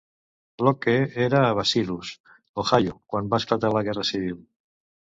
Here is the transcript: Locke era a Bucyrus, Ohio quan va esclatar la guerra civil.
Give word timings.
Locke 0.67 0.95
era 1.25 1.41
a 1.49 1.53
Bucyrus, 1.61 2.15
Ohio 2.65 2.99
quan 3.13 3.31
va 3.35 3.43
esclatar 3.45 3.75
la 3.79 3.89
guerra 3.91 4.09
civil. 4.15 4.43